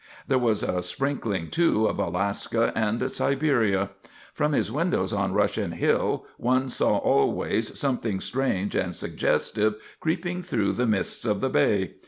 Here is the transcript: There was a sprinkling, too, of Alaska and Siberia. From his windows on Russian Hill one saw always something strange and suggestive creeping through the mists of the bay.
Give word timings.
There 0.27 0.39
was 0.39 0.63
a 0.63 0.81
sprinkling, 0.81 1.51
too, 1.51 1.85
of 1.85 1.99
Alaska 1.99 2.73
and 2.75 3.01
Siberia. 3.11 3.91
From 4.33 4.53
his 4.53 4.71
windows 4.71 5.13
on 5.13 5.31
Russian 5.33 5.73
Hill 5.73 6.25
one 6.39 6.69
saw 6.69 6.97
always 6.97 7.77
something 7.77 8.19
strange 8.19 8.73
and 8.73 8.95
suggestive 8.95 9.75
creeping 9.99 10.41
through 10.41 10.71
the 10.71 10.87
mists 10.87 11.23
of 11.23 11.39
the 11.39 11.51
bay. 11.51 11.97